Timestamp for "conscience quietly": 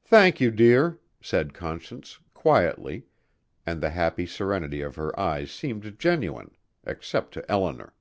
1.52-3.04